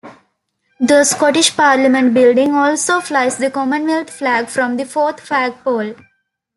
[0.79, 5.93] The Scottish Parliament Building also flies the Commonwealth flag from the fourth flagpole.